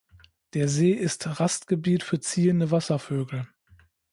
[0.55, 3.47] Der See ist Rastgebiet für ziehende Wasservögel.